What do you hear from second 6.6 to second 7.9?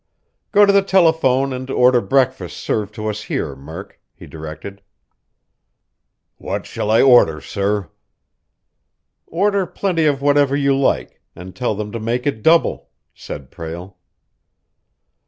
shall I order, sir?"